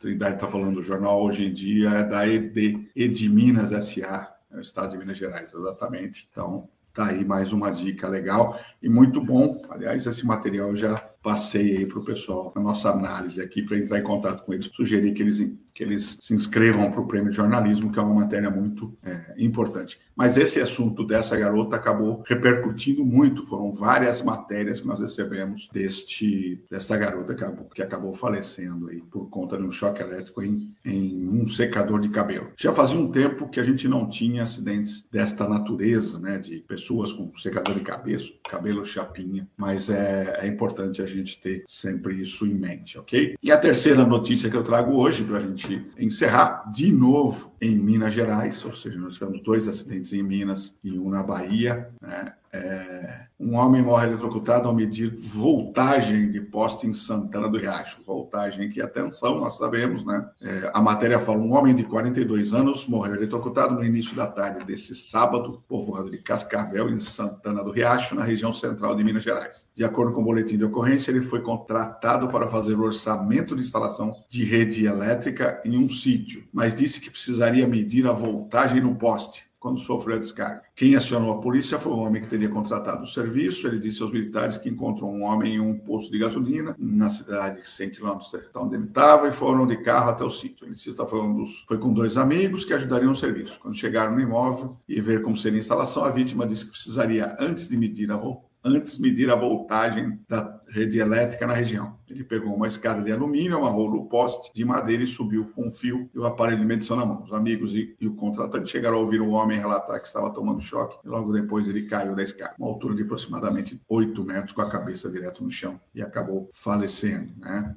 Trindade 0.00 0.36
está 0.36 0.48
falando 0.48 0.76
do 0.76 0.82
jornal 0.82 1.22
hoje 1.22 1.46
em 1.46 1.52
dia, 1.52 1.90
é 1.90 2.02
da 2.02 2.26
ED, 2.26 2.88
ED 2.96 3.28
Minas 3.28 3.68
SA, 3.84 4.34
é 4.50 4.56
o 4.56 4.60
estado 4.60 4.92
de 4.92 4.98
Minas 4.98 5.18
Gerais, 5.18 5.52
exatamente. 5.52 6.26
Então, 6.32 6.70
tá 6.90 7.08
aí 7.08 7.22
mais 7.22 7.52
uma 7.52 7.70
dica 7.70 8.08
legal 8.08 8.58
e 8.82 8.88
muito 8.88 9.20
bom. 9.20 9.60
Aliás, 9.68 10.06
esse 10.06 10.24
material 10.24 10.74
já 10.74 10.96
passei 11.22 11.76
aí 11.76 11.86
para 11.86 11.98
o 11.98 12.04
pessoal, 12.04 12.50
na 12.56 12.62
nossa 12.62 12.88
análise 12.88 13.42
aqui, 13.42 13.60
para 13.60 13.76
entrar 13.76 13.98
em 13.98 14.02
contato 14.02 14.42
com 14.42 14.54
eles, 14.54 14.70
sugerir 14.72 15.12
que 15.12 15.22
eles 15.22 15.38
que 15.72 15.82
eles 15.82 16.18
se 16.20 16.34
inscrevam 16.34 16.90
para 16.90 17.00
o 17.00 17.06
prêmio 17.06 17.30
de 17.30 17.36
jornalismo, 17.36 17.90
que 17.90 17.98
é 17.98 18.02
uma 18.02 18.20
matéria 18.20 18.50
muito 18.50 18.96
é, 19.02 19.34
importante. 19.38 19.98
Mas 20.14 20.36
esse 20.36 20.60
assunto 20.60 21.04
dessa 21.04 21.36
garota 21.36 21.76
acabou 21.76 22.22
repercutindo 22.26 23.04
muito. 23.04 23.46
Foram 23.46 23.72
várias 23.72 24.22
matérias 24.22 24.80
que 24.80 24.86
nós 24.86 25.00
recebemos 25.00 25.68
deste 25.72 26.62
dessa 26.70 26.96
garota 26.96 27.34
que 27.34 27.44
acabou, 27.44 27.68
que 27.68 27.82
acabou 27.82 28.14
falecendo 28.14 28.88
aí 28.88 29.00
por 29.00 29.28
conta 29.28 29.56
de 29.56 29.64
um 29.64 29.70
choque 29.70 30.02
elétrico 30.02 30.42
em, 30.42 30.74
em 30.84 31.28
um 31.28 31.46
secador 31.46 32.00
de 32.00 32.08
cabelo. 32.08 32.52
Já 32.56 32.72
fazia 32.72 32.98
um 32.98 33.10
tempo 33.10 33.48
que 33.48 33.60
a 33.60 33.64
gente 33.64 33.88
não 33.88 34.08
tinha 34.08 34.42
acidentes 34.42 35.06
desta 35.10 35.48
natureza, 35.48 36.18
né, 36.18 36.38
de 36.38 36.58
pessoas 36.58 37.12
com 37.12 37.34
secador 37.36 37.74
de 37.74 37.80
cabelo, 37.80 38.22
cabelo 38.48 38.84
chapinha, 38.84 39.48
mas 39.56 39.88
é, 39.88 40.40
é 40.42 40.46
importante 40.46 41.02
a 41.02 41.06
gente 41.06 41.40
ter 41.40 41.64
sempre 41.66 42.20
isso 42.20 42.46
em 42.46 42.54
mente, 42.54 42.98
ok? 42.98 43.36
E 43.42 43.50
a 43.50 43.58
terceira 43.58 44.04
notícia 44.04 44.50
que 44.50 44.56
eu 44.56 44.64
trago 44.64 44.96
hoje 44.96 45.24
para 45.24 45.38
a 45.38 45.40
gente 45.40 45.69
encerrar, 45.98 46.70
de 46.70 46.92
novo 46.92 47.52
em 47.60 47.76
Minas 47.76 48.14
Gerais, 48.14 48.64
ou 48.64 48.72
seja, 48.72 48.98
nós 48.98 49.14
tivemos 49.14 49.40
dois 49.40 49.68
acidentes 49.68 50.12
em 50.12 50.22
Minas 50.22 50.76
e 50.82 50.98
um 50.98 51.10
na 51.10 51.22
Bahia, 51.22 51.90
né? 52.00 52.34
É, 52.52 53.26
um 53.38 53.56
homem 53.56 53.80
morre 53.80 54.08
eletrocutado 54.08 54.68
ao 54.68 54.74
medir 54.74 55.14
voltagem 55.16 56.30
de 56.30 56.40
poste 56.40 56.86
em 56.86 56.92
Santana 56.92 57.48
do 57.48 57.56
Riacho. 57.56 58.02
Voltagem 58.04 58.68
que, 58.68 58.82
atenção, 58.82 59.38
nós 59.38 59.56
sabemos, 59.56 60.04
né? 60.04 60.28
É, 60.42 60.70
a 60.74 60.80
matéria 60.80 61.20
fala: 61.20 61.38
um 61.38 61.54
homem 61.54 61.74
de 61.74 61.84
42 61.84 62.52
anos 62.52 62.86
morreu 62.86 63.14
eletrocutado 63.14 63.74
no 63.74 63.84
início 63.84 64.16
da 64.16 64.26
tarde 64.26 64.64
desse 64.64 64.94
sábado, 64.94 65.62
povoado 65.68 66.10
de 66.10 66.18
Cascavel, 66.18 66.90
em 66.90 66.98
Santana 66.98 67.62
do 67.62 67.70
Riacho, 67.70 68.16
na 68.16 68.24
região 68.24 68.52
central 68.52 68.96
de 68.96 69.04
Minas 69.04 69.22
Gerais. 69.22 69.68
De 69.74 69.84
acordo 69.84 70.12
com 70.12 70.20
o 70.20 70.24
boletim 70.24 70.58
de 70.58 70.64
ocorrência, 70.64 71.12
ele 71.12 71.22
foi 71.22 71.40
contratado 71.40 72.28
para 72.28 72.48
fazer 72.48 72.74
o 72.74 72.82
orçamento 72.82 73.54
de 73.54 73.62
instalação 73.62 74.16
de 74.28 74.44
rede 74.44 74.86
elétrica 74.86 75.62
em 75.64 75.78
um 75.78 75.88
sítio, 75.88 76.48
mas 76.52 76.74
disse 76.74 77.00
que 77.00 77.10
precisaria 77.10 77.66
medir 77.66 78.08
a 78.08 78.12
voltagem 78.12 78.80
no 78.80 78.96
poste 78.96 79.49
quando 79.60 79.78
sofreu 79.78 80.16
a 80.16 80.18
descarga. 80.18 80.62
Quem 80.74 80.96
acionou 80.96 81.32
a 81.32 81.40
polícia 81.40 81.78
foi 81.78 81.92
o 81.92 81.98
homem 81.98 82.22
que 82.22 82.28
teria 82.28 82.48
contratado 82.48 83.04
o 83.04 83.06
serviço. 83.06 83.66
Ele 83.66 83.78
disse 83.78 84.02
aos 84.02 84.10
militares 84.10 84.56
que 84.56 84.70
encontrou 84.70 85.12
um 85.12 85.22
homem 85.22 85.56
em 85.56 85.60
um 85.60 85.78
posto 85.78 86.10
de 86.10 86.18
gasolina 86.18 86.74
na 86.78 87.10
cidade, 87.10 87.60
100 87.68 87.90
quilômetros 87.90 88.30
de 88.30 88.58
onde 88.58 88.74
ele 88.74 88.86
estava, 88.86 89.28
e 89.28 89.32
foram 89.32 89.66
de 89.66 89.76
carro 89.76 90.10
até 90.10 90.24
o 90.24 90.30
sítio. 90.30 90.66
Ele 90.66 90.72
está 90.72 91.06
falando 91.06 91.36
dos, 91.36 91.60
foi 91.68 91.76
com 91.76 91.92
dois 91.92 92.16
amigos 92.16 92.64
que 92.64 92.72
ajudariam 92.72 93.12
o 93.12 93.16
serviço. 93.16 93.60
Quando 93.60 93.76
chegaram 93.76 94.14
no 94.14 94.20
imóvel 94.20 94.78
e 94.88 94.98
ver 95.00 95.20
como 95.20 95.36
seria 95.36 95.58
a 95.58 95.60
instalação, 95.60 96.04
a 96.04 96.10
vítima 96.10 96.46
disse 96.46 96.64
que 96.64 96.70
precisaria, 96.70 97.36
antes 97.38 97.68
de 97.68 97.76
medir 97.76 98.10
a 98.10 98.16
antes 98.64 98.98
medir 98.98 99.30
a 99.30 99.36
voltagem 99.36 100.20
da 100.28 100.60
rede 100.68 100.98
elétrica 100.98 101.46
na 101.46 101.54
região. 101.54 101.98
Ele 102.10 102.24
pegou 102.24 102.54
uma 102.54 102.66
escada 102.66 103.02
de 103.02 103.12
alumínio, 103.12 103.56
amarrou 103.56 103.90
no 103.90 104.06
poste 104.06 104.52
de 104.54 104.64
madeira 104.64 105.02
e 105.02 105.06
subiu 105.06 105.50
com 105.54 105.68
um 105.68 105.70
fio 105.70 106.08
e 106.14 106.18
o 106.18 106.26
aparelho 106.26 106.60
de 106.60 106.66
medição 106.66 106.96
na 106.96 107.06
mão. 107.06 107.22
Os 107.22 107.32
amigos 107.32 107.74
e, 107.74 107.94
e 108.00 108.06
o 108.06 108.14
contratante 108.14 108.70
chegaram 108.70 108.96
a 108.96 109.00
ouvir 109.00 109.20
o 109.20 109.30
homem 109.30 109.58
relatar 109.58 110.00
que 110.00 110.06
estava 110.06 110.30
tomando 110.30 110.60
choque 110.60 110.98
e 111.04 111.08
logo 111.08 111.32
depois 111.32 111.68
ele 111.68 111.82
caiu 111.82 112.14
da 112.14 112.22
escada, 112.22 112.54
uma 112.58 112.68
altura 112.68 112.94
de 112.94 113.02
aproximadamente 113.02 113.80
8 113.88 114.24
metros, 114.24 114.52
com 114.52 114.62
a 114.62 114.70
cabeça 114.70 115.10
direto 115.10 115.42
no 115.42 115.50
chão 115.50 115.80
e 115.94 116.02
acabou 116.02 116.48
falecendo. 116.52 117.32
Né? 117.38 117.76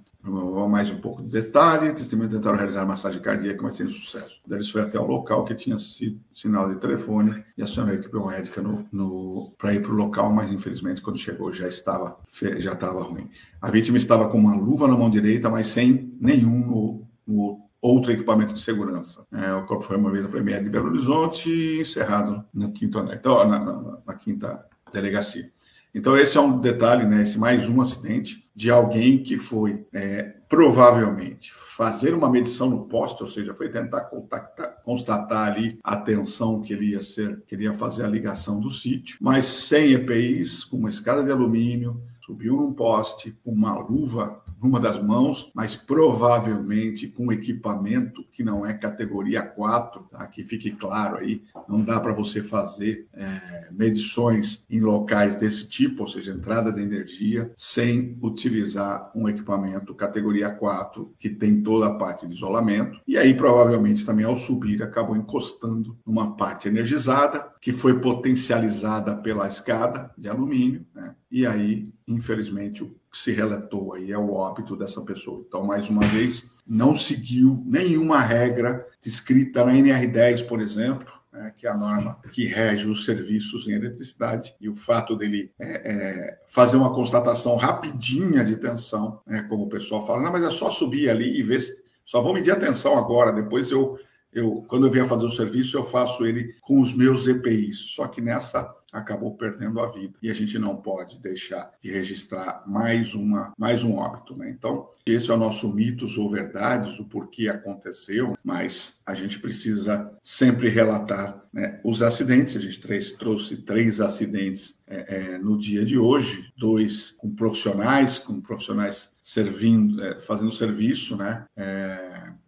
Mais 0.70 0.90
um 0.90 1.00
pouco 1.00 1.22
de 1.22 1.30
detalhe. 1.30 1.92
Testemunhas 1.94 2.34
tentaram 2.34 2.58
realizar 2.58 2.86
massagem 2.86 3.22
cardíaca, 3.22 3.62
mas 3.62 3.76
sem 3.76 3.88
sucesso. 3.90 4.42
Eles 4.50 4.70
foi 4.70 4.82
até 4.82 5.00
o 5.00 5.06
local 5.06 5.44
que 5.44 5.54
tinha 5.54 5.76
sinal 5.78 6.74
de 6.74 6.80
telefone 6.80 7.44
e 7.58 7.64
acionou 7.64 7.92
a 7.92 7.96
equipe 7.96 8.18
médica 8.18 8.62
no, 8.62 8.88
no 8.92 9.54
para 9.58 9.74
ir 9.74 9.82
para 9.82 9.92
o 9.92 9.96
local, 9.96 10.32
mas 10.32 10.52
infelizmente 10.52 11.02
quando 11.02 11.18
chegou 11.18 11.52
já 11.52 11.68
estava 11.68 12.18
já 12.58 12.72
estava 12.72 13.02
ruim. 13.04 13.30
A 13.62 13.70
vítima 13.70 13.98
estava 13.98 14.23
com 14.28 14.38
uma 14.38 14.56
luva 14.56 14.88
na 14.88 14.98
mão 14.98 15.10
direita, 15.10 15.50
mas 15.50 15.68
sem 15.68 16.16
nenhum 16.20 16.60
no, 16.60 17.08
no 17.26 17.60
outro 17.82 18.12
equipamento 18.12 18.54
de 18.54 18.62
segurança. 18.62 19.26
É, 19.32 19.54
o 19.54 19.66
corpo 19.66 19.84
foi 19.84 19.98
movido 19.98 20.30
para 20.30 20.40
a 20.40 20.44
PM 20.44 20.64
de 20.64 20.70
Belo 20.70 20.90
Horizonte 20.90 21.50
e 21.50 21.82
encerrado 21.82 22.44
no 22.54 22.72
quinto 22.72 22.98
andar, 23.00 23.16
então, 23.16 23.48
na, 23.48 23.60
na, 23.60 23.98
na 24.06 24.14
quinta 24.14 24.66
delegacia. 24.92 25.52
Então, 25.94 26.18
esse 26.18 26.38
é 26.38 26.42
um 26.42 26.60
detalhe, 26.60 27.06
né? 27.06 27.22
Esse 27.22 27.38
mais 27.38 27.70
um 27.70 27.80
acidente 27.80 28.50
de 28.56 28.72
alguém 28.72 29.22
que 29.22 29.38
foi 29.38 29.86
é, 29.94 30.24
provavelmente 30.50 31.52
fazer 31.54 32.14
uma 32.14 32.30
medição 32.30 32.70
no 32.70 32.86
poste, 32.86 33.22
ou 33.22 33.30
seja, 33.30 33.54
foi 33.54 33.70
tentar 33.70 34.02
contactar, 34.06 34.73
constatar 34.84 35.52
ali 35.54 35.80
a 35.84 35.96
tensão 35.96 36.62
que 36.62 36.74
ele 36.74 36.92
ia 36.92 37.02
ser, 37.02 37.42
queria 37.48 37.74
fazer 37.74 38.04
a 38.04 38.10
ligação 38.10 38.60
do 38.60 38.70
sítio, 38.70 39.18
mas 39.22 39.46
sem 39.46 39.94
EPIs, 39.94 40.64
com 40.64 40.78
uma 40.78 40.90
escada 40.90 41.24
de 41.24 41.32
alumínio, 41.32 42.02
subiu 42.22 42.58
num 42.58 42.74
poste 42.74 43.36
com 43.44 43.52
uma 43.52 43.78
luva 43.80 44.43
numa 44.64 44.80
das 44.80 44.98
mãos, 44.98 45.52
mas 45.54 45.76
provavelmente 45.76 47.08
com 47.10 47.32
equipamento 47.32 48.24
que 48.32 48.44
não 48.44 48.66
é 48.66 48.74
categoria 48.74 49.44
4, 49.44 50.04
tá? 50.06 50.26
que 50.28 50.42
fique 50.42 50.72
claro 50.72 51.18
aí, 51.18 51.44
não 51.68 51.84
dá 51.84 52.00
para 52.00 52.14
você 52.14 52.42
fazer 52.42 53.06
é, 53.14 53.70
medições 53.72 54.66
em 54.70 54.80
locais 54.80 55.36
desse 55.36 55.68
tipo, 55.68 56.04
ou 56.04 56.08
seja, 56.08 56.32
entrada 56.32 56.72
de 56.72 56.82
energia, 56.82 57.52
sem 57.56 58.18
utilizar 58.22 59.12
um 59.14 59.28
equipamento 59.28 59.94
categoria 59.94 60.50
4, 60.50 61.14
que 61.20 61.30
tem 61.30 61.62
toda 61.62 61.88
a 61.88 61.96
parte 61.96 62.26
de 62.26 62.34
isolamento, 62.34 63.02
e 63.06 63.18
aí 63.18 63.34
provavelmente 63.34 64.06
também 64.06 64.26
ao 64.26 64.36
subir 64.36 64.82
acabou 64.82 65.18
encostando 65.18 65.98
numa 66.06 66.36
parte 66.38 66.70
energizada, 66.70 67.53
que 67.64 67.72
foi 67.72 67.98
potencializada 68.02 69.16
pela 69.16 69.48
escada 69.48 70.12
de 70.18 70.28
alumínio, 70.28 70.86
né? 70.94 71.16
e 71.32 71.48
aí, 71.48 71.88
infelizmente, 72.06 72.84
o 72.84 72.94
que 73.10 73.18
se 73.18 73.32
relatou 73.32 73.94
aí 73.94 74.12
é 74.12 74.18
o 74.18 74.34
óbito 74.34 74.76
dessa 74.76 75.02
pessoa. 75.02 75.46
Então, 75.48 75.64
mais 75.64 75.88
uma 75.88 76.02
vez, 76.08 76.52
não 76.68 76.94
seguiu 76.94 77.64
nenhuma 77.66 78.20
regra 78.20 78.86
descrita 79.02 79.64
na 79.64 79.72
NR10, 79.72 80.46
por 80.46 80.60
exemplo, 80.60 81.10
né, 81.32 81.54
que 81.58 81.66
é 81.66 81.70
a 81.70 81.78
norma 81.78 82.20
que 82.34 82.44
rege 82.44 82.86
os 82.86 83.06
serviços 83.06 83.66
em 83.66 83.72
eletricidade, 83.72 84.54
e 84.60 84.68
o 84.68 84.76
fato 84.76 85.16
dele 85.16 85.50
é, 85.58 85.72
é, 85.90 86.40
fazer 86.50 86.76
uma 86.76 86.94
constatação 86.94 87.56
rapidinha 87.56 88.44
de 88.44 88.58
tensão, 88.58 89.22
né, 89.26 89.42
como 89.44 89.64
o 89.64 89.70
pessoal 89.70 90.06
fala, 90.06 90.22
não, 90.22 90.34
mas 90.34 90.44
é 90.44 90.50
só 90.50 90.70
subir 90.70 91.10
ali 91.10 91.40
e 91.40 91.42
ver 91.42 91.62
se. 91.62 91.82
Só 92.04 92.22
vou 92.22 92.34
medir 92.34 92.52
a 92.52 92.60
tensão 92.60 92.98
agora, 92.98 93.32
depois 93.32 93.72
eu, 93.72 93.98
eu 94.34 94.64
quando 94.68 94.88
eu 94.88 94.92
vier 94.92 95.08
fazer 95.08 95.26
o 95.26 95.30
serviço, 95.30 95.78
eu 95.78 95.84
faço 95.84 96.26
ele 96.26 96.56
com 96.62 96.80
os 96.82 96.94
meus 96.94 97.28
EPIs. 97.28 97.78
Só 97.78 98.08
que 98.08 98.22
nessa 98.22 98.74
acabou 98.94 99.36
perdendo 99.36 99.80
a 99.80 99.88
vida. 99.88 100.14
E 100.22 100.30
a 100.30 100.34
gente 100.34 100.60
não 100.60 100.78
pode 100.78 101.20
deixar 101.20 101.72
de 101.82 101.92
registrar 101.92 102.64
mais, 102.68 103.16
uma, 103.16 103.52
mais 103.58 103.84
um 103.84 103.96
óbito. 103.96 104.38
Né? 104.38 104.52
Então, 104.52 104.88
esse 105.04 105.32
é 105.32 105.34
o 105.34 105.38
nosso 105.38 105.74
mitos 105.74 106.16
ou 106.16 106.30
verdades, 106.30 107.00
o 107.00 107.06
porquê 107.06 107.50
aconteceu, 107.50 108.38
mas 108.44 109.02
a 109.04 109.16
gente 109.16 109.40
precisa 109.40 110.12
sempre 110.22 110.70
relatar 110.70 111.44
né, 111.52 111.80
os 111.84 112.04
acidentes. 112.04 112.56
A 112.56 112.60
gente 112.60 112.80
trouxe 113.18 113.58
três 113.58 114.00
acidentes 114.00 114.78
é, 114.86 115.16
é, 115.16 115.38
no 115.40 115.58
dia 115.58 115.84
de 115.84 115.98
hoje, 115.98 116.54
dois 116.56 117.12
com 117.12 117.34
profissionais, 117.34 118.20
com 118.20 118.40
profissionais 118.40 119.12
servindo, 119.22 120.04
é, 120.04 120.22
fazendo 120.22 120.52
serviço, 120.52 121.18
né? 121.18 121.46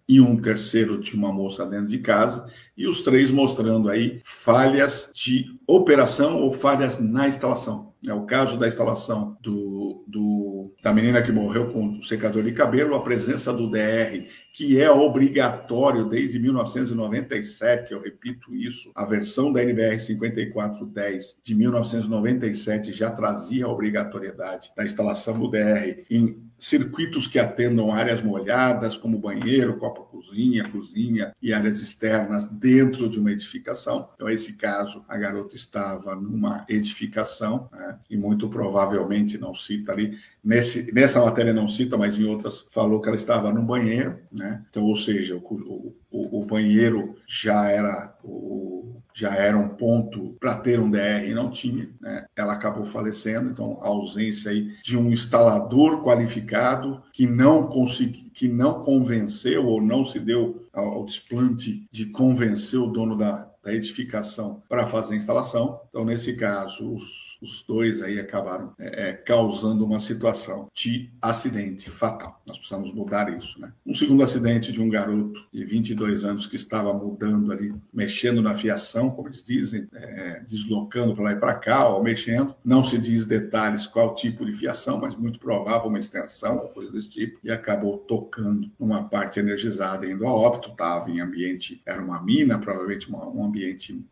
E 0.07 0.21
um 0.21 0.37
terceiro 0.37 0.99
de 0.99 1.15
uma 1.15 1.33
moça 1.33 1.65
dentro 1.65 1.87
de 1.87 1.97
casa, 1.97 2.45
e 2.77 2.87
os 2.87 3.01
três 3.01 3.31
mostrando 3.31 3.89
aí 3.89 4.21
falhas 4.23 5.09
de 5.13 5.45
operação 5.67 6.41
ou 6.41 6.53
falhas 6.53 6.99
na 6.99 7.27
instalação. 7.27 7.93
É 8.05 8.13
o 8.13 8.25
caso 8.25 8.57
da 8.57 8.67
instalação 8.67 9.35
do, 9.41 10.03
do, 10.07 10.71
da 10.83 10.93
menina 10.93 11.23
que 11.23 11.31
morreu 11.31 11.71
com 11.71 11.97
o 11.97 12.03
secador 12.03 12.43
de 12.43 12.51
cabelo, 12.51 12.93
a 12.93 13.01
presença 13.01 13.51
do 13.51 13.69
DR 13.71 14.23
que 14.55 14.79
é 14.79 14.89
obrigatório 14.89 16.05
desde 16.05 16.39
1997, 16.39 17.91
eu 17.91 17.99
repito 17.99 18.55
isso, 18.55 18.89
a 18.95 19.03
versão 19.03 19.51
da 19.51 19.61
NBR 19.61 19.99
5410 19.99 21.41
de 21.43 21.53
1997 21.53 22.93
já 22.93 23.11
trazia 23.11 23.65
a 23.65 23.69
obrigatoriedade 23.69 24.71
da 24.73 24.85
instalação 24.85 25.37
do 25.37 25.49
DR 25.49 26.05
em 26.09 26.45
circuitos 26.57 27.27
que 27.27 27.37
atendam 27.37 27.91
áreas 27.91 28.21
molhadas, 28.21 28.95
como 28.95 29.19
banheiro, 29.19 29.77
copa-cozinha, 29.77 30.63
cozinha 30.69 31.33
e 31.41 31.53
áreas 31.53 31.81
externas 31.81 32.45
dentro 32.45 33.09
de 33.09 33.19
uma 33.19 33.31
edificação. 33.31 34.09
Então, 34.15 34.29
esse 34.29 34.53
caso, 34.53 35.03
a 35.07 35.17
garota 35.17 35.55
estava 35.55 36.15
numa 36.15 36.65
edificação 36.69 37.69
né, 37.71 37.99
e 38.09 38.17
muito 38.17 38.47
provavelmente 38.49 39.37
não 39.37 39.53
cita 39.53 39.91
ali, 39.91 40.17
nesse, 40.43 40.93
nessa 40.93 41.19
matéria 41.19 41.53
não 41.53 41.67
cita, 41.67 41.97
mas 41.97 42.17
em 42.17 42.25
outras 42.25 42.67
falou 42.71 43.01
que 43.01 43.07
ela 43.07 43.15
estava 43.15 43.51
no 43.51 43.61
banheiro, 43.61 44.19
né? 44.31 44.44
Né? 44.45 44.61
Então, 44.69 44.83
ou 44.83 44.95
seja, 44.95 45.35
o, 45.35 45.95
o, 46.11 46.41
o 46.41 46.45
banheiro 46.45 47.15
já 47.27 47.67
era 47.67 48.15
o, 48.23 49.01
já 49.13 49.33
era 49.33 49.57
um 49.57 49.69
ponto 49.69 50.35
para 50.39 50.55
ter 50.55 50.79
um 50.79 50.91
DR 50.91 51.25
e 51.25 51.33
não 51.33 51.49
tinha, 51.49 51.89
né? 51.99 52.25
ela 52.35 52.53
acabou 52.53 52.85
falecendo, 52.85 53.49
então 53.49 53.79
a 53.81 53.87
ausência 53.87 54.51
aí 54.51 54.75
de 54.83 54.95
um 54.97 55.09
instalador 55.09 56.03
qualificado 56.03 57.01
que 57.11 57.25
não 57.25 57.65
conseguiu, 57.65 58.29
que 58.33 58.47
não 58.47 58.83
convenceu 58.83 59.65
ou 59.65 59.81
não 59.81 60.03
se 60.03 60.19
deu 60.19 60.67
ao 60.73 61.05
desplante 61.05 61.87
de 61.89 62.05
convencer 62.07 62.79
o 62.79 62.87
dono 62.87 63.15
da, 63.15 63.49
da 63.65 63.73
edificação 63.73 64.61
para 64.69 64.85
fazer 64.85 65.15
a 65.15 65.17
instalação. 65.17 65.81
Então, 65.89 66.05
nesse 66.05 66.33
caso, 66.33 66.93
os, 66.93 67.39
os 67.41 67.63
dois 67.67 68.01
aí 68.03 68.19
acabaram 68.19 68.73
é, 68.77 69.09
é, 69.09 69.13
causando 69.13 69.83
uma 69.83 69.99
situação 69.99 70.67
de 70.73 71.09
acidente 71.19 71.89
fatal. 71.89 72.39
Nós 72.45 72.59
precisamos 72.59 72.93
mudar 72.93 73.35
isso, 73.35 73.59
né? 73.59 73.73
Um 73.85 73.93
segundo 73.93 74.21
acidente 74.21 74.71
de 74.71 74.79
um 74.79 74.87
garoto 74.87 75.47
de 75.51 75.65
22 75.65 76.23
anos 76.23 76.45
que 76.45 76.55
estava 76.55 76.93
mudando 76.93 77.51
ali, 77.51 77.73
mexendo 77.91 78.39
na 78.39 78.53
fiação, 78.53 79.09
como 79.09 79.29
eles 79.29 79.43
dizem, 79.43 79.87
é, 79.93 80.41
deslocando 80.47 81.15
para 81.15 81.23
lá 81.23 81.31
e 81.31 81.39
para 81.39 81.55
cá, 81.55 81.87
ou 81.87 82.03
mexendo. 82.03 82.53
Não 82.63 82.83
se 82.83 82.99
diz 82.99 83.25
detalhes 83.25 83.87
qual 83.87 84.13
tipo 84.13 84.45
de 84.45 84.53
fiação, 84.53 84.99
mas 84.99 85.15
muito 85.15 85.39
provável 85.39 85.89
uma 85.89 85.97
extensão, 85.97 86.59
coisa 86.67 86.91
desse 86.91 87.09
tipo, 87.09 87.39
e 87.43 87.49
acabou 87.49 87.97
tocando 87.97 88.69
numa 88.79 89.03
parte 89.03 89.39
energizada 89.39 90.05
indo 90.05 90.27
a 90.27 90.31
óbito, 90.31 90.69
estava 90.69 91.09
em 91.09 91.19
ambiente, 91.19 91.81
era 91.83 92.01
uma 92.01 92.21
mina, 92.21 92.59
provavelmente 92.59 93.09
uma, 93.09 93.27
um 93.27 93.43
ambiente 93.43 93.54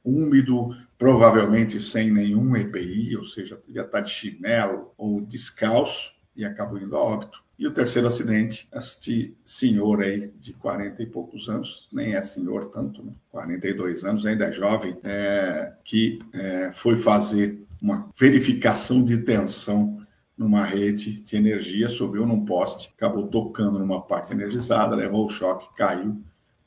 úmido, 0.03 0.75
provavelmente 0.97 1.79
sem 1.79 2.11
nenhum 2.11 2.55
EPI, 2.55 3.17
ou 3.17 3.25
seja, 3.25 3.61
devia 3.65 3.81
estar 3.81 4.01
de 4.01 4.09
chinelo 4.09 4.93
ou 4.97 5.21
descalço, 5.21 6.13
e 6.35 6.43
acabou 6.43 6.79
indo 6.79 6.95
a 6.95 7.03
óbito. 7.03 7.43
E 7.57 7.67
o 7.67 7.71
terceiro 7.71 8.07
acidente, 8.07 8.67
este 8.73 9.37
senhor 9.45 10.01
aí 10.01 10.31
de 10.39 10.53
40 10.53 11.03
e 11.03 11.05
poucos 11.05 11.47
anos, 11.47 11.87
nem 11.93 12.15
é 12.15 12.21
senhor 12.21 12.71
tanto, 12.71 13.05
né? 13.05 13.11
42 13.29 14.03
anos, 14.03 14.25
ainda 14.25 14.45
é 14.45 14.51
jovem, 14.51 14.97
é, 15.03 15.73
que 15.83 16.19
é, 16.33 16.71
foi 16.73 16.95
fazer 16.95 17.61
uma 17.81 18.09
verificação 18.17 19.03
de 19.03 19.19
tensão 19.19 20.03
numa 20.35 20.63
rede 20.63 21.21
de 21.21 21.35
energia, 21.35 21.87
subiu 21.87 22.25
num 22.25 22.43
poste, 22.43 22.91
acabou 22.97 23.27
tocando 23.27 23.77
numa 23.77 24.01
parte 24.01 24.33
energizada, 24.33 24.95
levou 24.95 25.25
o 25.25 25.29
choque, 25.29 25.67
caiu 25.77 26.21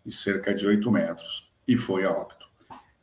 de 0.04 0.12
cerca 0.14 0.54
de 0.54 0.66
8 0.66 0.90
metros 0.90 1.50
e 1.66 1.76
foi 1.76 2.04
a 2.04 2.12
óbito. 2.12 2.45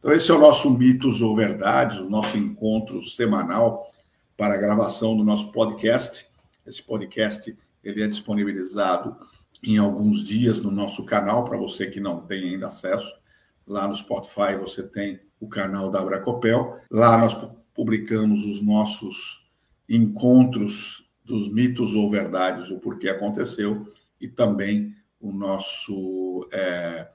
Então, 0.03 0.13
esse 0.13 0.29
é 0.29 0.33
o 0.33 0.39
nosso 0.39 0.69
Mitos 0.69 1.21
ou 1.21 1.33
Verdades, 1.33 1.97
o 1.97 2.09
nosso 2.09 2.37
encontro 2.37 3.01
semanal 3.01 3.89
para 4.35 4.55
a 4.55 4.57
gravação 4.57 5.15
do 5.15 5.23
nosso 5.23 5.49
podcast. 5.53 6.27
Esse 6.67 6.83
podcast 6.83 7.57
ele 7.81 8.03
é 8.03 8.07
disponibilizado 8.07 9.15
em 9.63 9.77
alguns 9.77 10.25
dias 10.25 10.61
no 10.61 10.69
nosso 10.69 11.05
canal, 11.05 11.45
para 11.45 11.57
você 11.57 11.87
que 11.87 12.01
não 12.01 12.19
tem 12.19 12.49
ainda 12.49 12.67
acesso. 12.67 13.17
Lá 13.65 13.87
no 13.87 13.95
Spotify 13.95 14.57
você 14.59 14.83
tem 14.83 15.21
o 15.39 15.47
canal 15.47 15.89
da 15.89 16.01
Abracopel. 16.01 16.81
Lá 16.91 17.17
nós 17.17 17.33
publicamos 17.73 18.45
os 18.45 18.61
nossos 18.61 19.49
encontros 19.87 21.09
dos 21.23 21.49
mitos 21.49 21.95
ou 21.95 22.09
verdades, 22.09 22.69
o 22.71 22.77
porquê 22.77 23.07
aconteceu, 23.07 23.87
e 24.19 24.27
também 24.27 24.93
o 25.21 25.31
nosso, 25.31 26.45
é, 26.51 27.07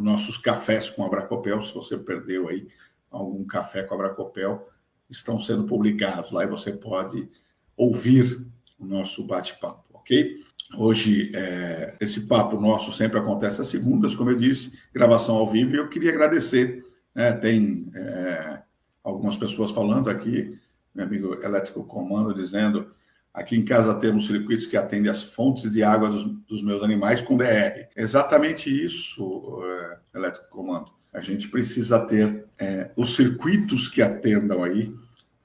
nossos 0.00 0.38
cafés 0.38 0.90
com 0.90 1.04
Abracopel. 1.04 1.62
Se 1.62 1.74
você 1.74 1.96
perdeu 1.96 2.48
aí 2.48 2.68
algum 3.10 3.44
café 3.44 3.82
com 3.82 3.94
Abracopel, 3.94 4.68
estão 5.08 5.38
sendo 5.40 5.64
publicados 5.64 6.30
lá 6.30 6.44
e 6.44 6.48
você 6.48 6.72
pode 6.72 7.28
ouvir 7.76 8.46
o 8.78 8.86
nosso 8.86 9.24
bate-papo, 9.26 9.84
ok? 9.92 10.40
Hoje, 10.78 11.32
é, 11.34 11.96
esse 12.00 12.22
papo 12.22 12.60
nosso 12.60 12.92
sempre 12.92 13.18
acontece 13.18 13.60
às 13.60 13.68
segundas, 13.68 14.14
como 14.14 14.30
eu 14.30 14.36
disse, 14.36 14.78
gravação 14.94 15.36
ao 15.36 15.50
vivo, 15.50 15.74
e 15.74 15.78
eu 15.78 15.88
queria 15.88 16.10
agradecer. 16.10 16.86
Né, 17.12 17.32
tem 17.32 17.90
é, 17.94 18.62
algumas 19.02 19.36
pessoas 19.36 19.72
falando 19.72 20.08
aqui, 20.08 20.56
meu 20.94 21.04
amigo 21.04 21.34
Elétrico 21.42 21.82
Comando, 21.84 22.32
dizendo 22.32 22.94
aqui 23.32 23.56
em 23.56 23.64
casa 23.64 23.94
temos 23.94 24.26
circuitos 24.26 24.66
que 24.66 24.76
atendem 24.76 25.10
as 25.10 25.22
fontes 25.22 25.70
de 25.70 25.82
água 25.82 26.08
dos, 26.08 26.24
dos 26.48 26.62
meus 26.62 26.82
animais 26.82 27.20
com 27.20 27.36
DR. 27.36 27.88
Exatamente 27.96 28.68
isso, 28.68 29.62
é, 29.64 30.18
Elétrico 30.18 30.48
Comando. 30.50 30.92
A 31.12 31.20
gente 31.20 31.48
precisa 31.48 31.98
ter 31.98 32.44
é, 32.58 32.90
os 32.96 33.16
circuitos 33.16 33.88
que 33.88 34.00
atendam 34.00 34.62
aí 34.62 34.94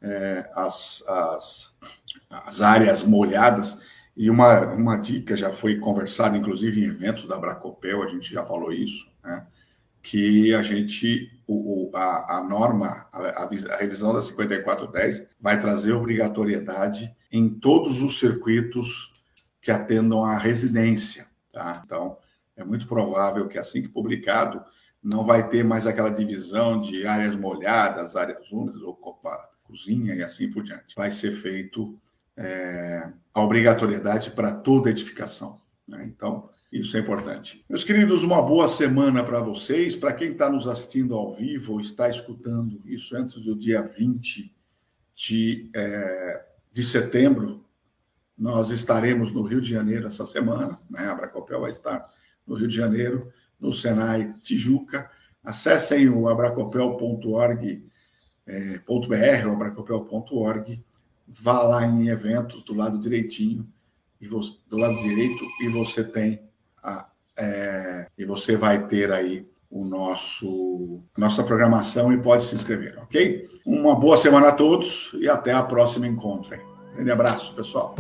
é, 0.02 0.50
as, 0.56 1.04
as, 1.08 1.76
as 2.30 2.62
áreas 2.62 3.02
molhadas. 3.02 3.80
E 4.16 4.30
uma, 4.30 4.62
uma 4.68 4.98
dica 4.98 5.36
já 5.36 5.52
foi 5.52 5.78
conversada, 5.78 6.38
inclusive 6.38 6.82
em 6.82 6.86
eventos 6.86 7.28
da 7.28 7.38
Bracopel, 7.38 8.02
a 8.02 8.08
gente 8.08 8.32
já 8.32 8.44
falou 8.46 8.72
isso, 8.72 9.12
né? 9.24 9.46
que 10.02 10.54
a 10.54 10.62
gente, 10.62 11.32
o, 11.48 11.90
a, 11.94 12.38
a 12.38 12.44
norma, 12.44 13.08
a, 13.12 13.44
a, 13.44 13.78
revisão 13.78 14.14
da 14.14 14.22
5410 14.22 15.26
vai 15.42 15.60
trazer 15.60 15.94
obrigatoriedade 15.94 17.14
em 17.36 17.50
todos 17.50 18.02
os 18.02 18.18
circuitos 18.18 19.12
que 19.62 19.70
atendam 19.70 20.24
à 20.24 20.38
residência, 20.38 21.28
tá? 21.52 21.82
Então, 21.86 22.18
é 22.56 22.64
muito 22.64 22.88
provável 22.88 23.46
que 23.46 23.58
assim 23.58 23.82
que 23.82 23.90
publicado, 23.90 24.64
não 25.04 25.22
vai 25.22 25.50
ter 25.50 25.62
mais 25.62 25.86
aquela 25.86 26.10
divisão 26.10 26.80
de 26.80 27.06
áreas 27.06 27.36
molhadas, 27.36 28.16
áreas 28.16 28.50
úmidas, 28.54 28.82
ou 28.82 28.96
copa, 28.96 29.50
cozinha 29.64 30.16
e 30.16 30.24
assim 30.24 30.50
por 30.50 30.64
diante. 30.64 30.96
Vai 30.96 31.12
ser 31.12 31.32
feito 31.32 32.00
é, 32.38 33.12
a 33.34 33.42
obrigatoriedade 33.42 34.32
para 34.32 34.54
toda 34.54 34.90
edificação. 34.90 35.60
Né? 35.86 36.06
Então, 36.06 36.50
isso 36.72 36.96
é 36.96 37.02
importante. 37.02 37.66
Meus 37.70 37.84
queridos, 37.84 38.24
uma 38.24 38.42
boa 38.42 38.70
semana 38.70 39.22
para 39.26 39.42
vocês. 39.42 39.94
Para 39.94 40.14
quem 40.14 40.32
está 40.32 40.50
nos 40.50 40.70
assistindo 40.70 41.14
ao 41.14 41.34
vivo 41.34 41.74
ou 41.74 41.82
está 41.82 42.08
escutando 42.08 42.82
isso 42.86 43.14
antes 43.18 43.36
do 43.44 43.58
dia 43.58 43.82
20 43.82 44.56
de, 45.14 45.70
é, 45.76 46.55
de 46.76 46.84
setembro, 46.84 47.64
nós 48.38 48.70
estaremos 48.70 49.32
no 49.32 49.44
Rio 49.44 49.62
de 49.62 49.70
Janeiro 49.70 50.08
essa 50.08 50.26
semana. 50.26 50.78
Né? 50.90 51.08
A 51.08 51.16
Bracopel 51.16 51.62
vai 51.62 51.70
estar 51.70 52.06
no 52.46 52.54
Rio 52.54 52.68
de 52.68 52.76
Janeiro, 52.76 53.32
no 53.58 53.72
Senai 53.72 54.34
Tijuca. 54.42 55.10
Acessem 55.42 56.10
o 56.10 56.28
abracopel.org.br, 56.28 57.80
é, 58.46 59.42
abracopel.org, 59.42 60.84
vá 61.26 61.64
lá 61.64 61.86
em 61.86 62.10
eventos 62.10 62.62
do 62.62 62.74
lado 62.74 63.00
direitinho, 63.00 63.66
e 64.20 64.28
você, 64.28 64.58
do 64.68 64.76
lado 64.76 64.98
direito, 64.98 65.46
e 65.62 65.70
você 65.70 66.04
tem 66.04 66.42
é, 67.38 68.10
e 68.18 68.26
você 68.26 68.58
vai 68.58 68.86
ter 68.86 69.14
aí 69.14 69.48
o 69.76 69.84
nosso 69.84 71.04
nossa 71.18 71.44
programação 71.44 72.14
e 72.14 72.18
pode 72.18 72.46
se 72.46 72.56
inscrever, 72.56 72.98
ok? 73.02 73.50
Uma 73.66 73.94
boa 73.94 74.16
semana 74.16 74.48
a 74.48 74.52
todos 74.54 75.12
e 75.20 75.28
até 75.28 75.52
a 75.52 75.62
próxima 75.64 76.08
encontro. 76.08 76.56
Hein? 76.56 76.62
Grande 76.94 77.12
abraço, 77.12 77.54
pessoal. 77.54 77.94